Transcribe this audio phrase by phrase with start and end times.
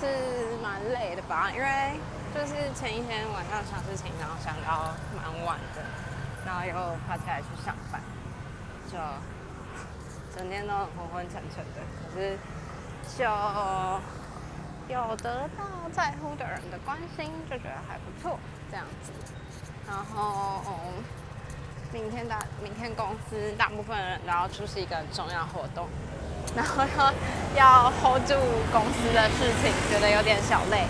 [0.00, 1.98] 是蛮累的吧，因为
[2.34, 5.82] 就是前一天晚上想事情，然后想到蛮晚的，
[6.46, 6.74] 然后又
[7.06, 8.00] 爬起来去上班，
[8.90, 8.96] 就
[10.36, 11.80] 整天都很昏昏沉沉的。
[12.02, 12.38] 可是
[13.16, 13.24] 就
[14.92, 18.38] 有得到在乎的人的关心，就觉得还不错，
[18.70, 19.12] 这样子。
[19.86, 20.62] 然后
[21.92, 25.88] 明天大明天公司大部分人都要出席一个重要活动。
[26.58, 26.82] 然后
[27.54, 28.34] 要 hold 住
[28.72, 30.82] 公司的事情，觉得有点小累。